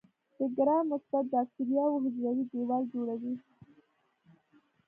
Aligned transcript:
د 0.37 0.39
ګرام 0.57 0.85
مثبت 0.91 1.25
باکتریاوو 1.33 2.01
حجروي 2.03 2.43
دیوال 2.51 2.83
جوړوي. 2.93 3.35